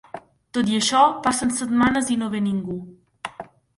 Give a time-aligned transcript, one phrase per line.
[0.57, 2.79] Tot i això, passen setmanes i no ve ningú.